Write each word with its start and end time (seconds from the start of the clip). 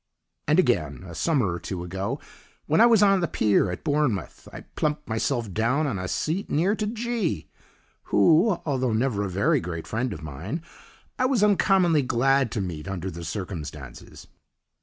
And 0.47 0.57
again, 0.57 1.03
a 1.05 1.13
summer 1.13 1.53
or 1.53 1.59
two 1.59 1.83
ago, 1.83 2.19
when 2.65 2.81
I 2.81 2.87
was 2.87 3.03
on 3.03 3.19
the 3.19 3.27
pier 3.27 3.69
at 3.69 3.83
Bournemouth, 3.83 4.47
I 4.51 4.61
"plumped" 4.75 5.07
myself 5.07 5.53
down 5.53 5.85
on 5.85 5.99
a 5.99 6.07
seat 6.07 6.49
near 6.49 6.73
to 6.77 6.87
"G," 6.87 7.51
who, 8.05 8.59
although 8.65 8.93
never 8.93 9.21
a 9.23 9.29
very 9.29 9.59
great 9.59 9.85
friend 9.85 10.11
of 10.11 10.23
mine, 10.23 10.63
I 11.19 11.27
was 11.27 11.43
uncommonly 11.43 12.01
glad 12.01 12.51
to 12.53 12.61
meet 12.61 12.87
under 12.87 13.11
the 13.11 13.23
circumstances. 13.23 14.25